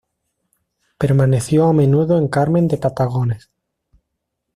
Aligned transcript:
Permaneció 0.97 1.67
a 1.67 1.73
menudo 1.73 2.17
en 2.17 2.27
Carmen 2.27 2.67
de 2.67 2.77
Patagones. 2.79 3.51